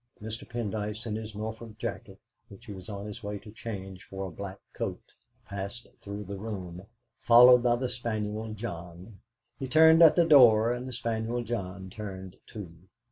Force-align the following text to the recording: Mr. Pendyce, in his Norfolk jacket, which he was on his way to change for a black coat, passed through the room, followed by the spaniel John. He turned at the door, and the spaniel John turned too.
Mr. 0.19 0.49
Pendyce, 0.49 1.05
in 1.05 1.15
his 1.15 1.35
Norfolk 1.35 1.77
jacket, 1.77 2.17
which 2.49 2.65
he 2.65 2.71
was 2.73 2.89
on 2.89 3.05
his 3.05 3.21
way 3.21 3.37
to 3.37 3.51
change 3.51 4.03
for 4.03 4.25
a 4.25 4.31
black 4.31 4.59
coat, 4.73 5.13
passed 5.45 5.85
through 5.99 6.23
the 6.23 6.39
room, 6.39 6.87
followed 7.19 7.61
by 7.61 7.75
the 7.75 7.87
spaniel 7.87 8.51
John. 8.55 9.19
He 9.59 9.67
turned 9.67 10.01
at 10.01 10.15
the 10.15 10.25
door, 10.25 10.71
and 10.71 10.87
the 10.87 10.93
spaniel 10.93 11.43
John 11.43 11.91
turned 11.91 12.37
too. 12.47 12.87